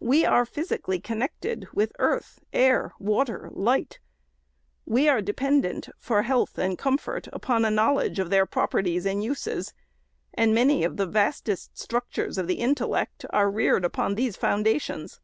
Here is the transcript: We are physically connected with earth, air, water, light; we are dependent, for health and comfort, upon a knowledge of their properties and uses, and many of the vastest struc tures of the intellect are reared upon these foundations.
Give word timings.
We 0.00 0.26
are 0.26 0.44
physically 0.44 1.00
connected 1.00 1.66
with 1.72 1.92
earth, 1.98 2.38
air, 2.52 2.92
water, 2.98 3.48
light; 3.54 3.98
we 4.84 5.08
are 5.08 5.22
dependent, 5.22 5.88
for 5.96 6.20
health 6.24 6.58
and 6.58 6.76
comfort, 6.76 7.28
upon 7.32 7.64
a 7.64 7.70
knowledge 7.70 8.18
of 8.18 8.28
their 8.28 8.44
properties 8.44 9.06
and 9.06 9.24
uses, 9.24 9.72
and 10.34 10.54
many 10.54 10.84
of 10.84 10.98
the 10.98 11.06
vastest 11.06 11.72
struc 11.76 12.10
tures 12.12 12.36
of 12.36 12.46
the 12.46 12.56
intellect 12.60 13.24
are 13.30 13.50
reared 13.50 13.86
upon 13.86 14.16
these 14.16 14.36
foundations. 14.36 15.18